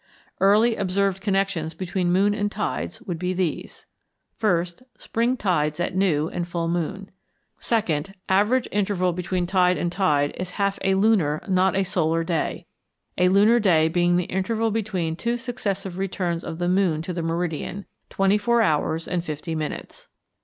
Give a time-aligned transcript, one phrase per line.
[0.39, 3.85] Early observed connections between moon and tides would be these:
[4.41, 4.81] 1st.
[4.97, 7.11] Spring tides at new and full moon.
[7.61, 8.15] 2nd.
[8.27, 12.65] Average interval between tide and tide is half a lunar, not a solar, day
[13.15, 17.21] a lunar day being the interval between two successive returns of the moon to the
[17.21, 20.07] meridian: 24 hours and 50 minutes.